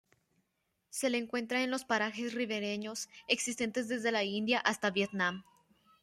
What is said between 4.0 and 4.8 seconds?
la India